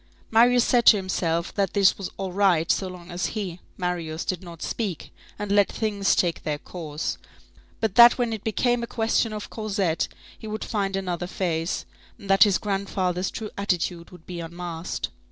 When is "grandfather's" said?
12.57-13.29